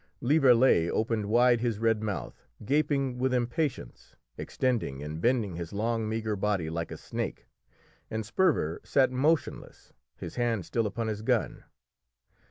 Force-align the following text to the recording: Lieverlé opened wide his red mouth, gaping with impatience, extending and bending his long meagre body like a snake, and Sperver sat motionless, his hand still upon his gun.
Lieverlé 0.19 0.89
opened 0.89 1.27
wide 1.27 1.61
his 1.61 1.77
red 1.77 2.01
mouth, 2.01 2.43
gaping 2.65 3.19
with 3.19 3.35
impatience, 3.35 4.15
extending 4.35 5.03
and 5.03 5.21
bending 5.21 5.57
his 5.57 5.73
long 5.73 6.09
meagre 6.09 6.35
body 6.35 6.71
like 6.71 6.89
a 6.89 6.97
snake, 6.97 7.45
and 8.09 8.25
Sperver 8.25 8.81
sat 8.83 9.11
motionless, 9.11 9.93
his 10.17 10.37
hand 10.37 10.65
still 10.65 10.87
upon 10.87 11.07
his 11.07 11.21
gun. 11.21 11.65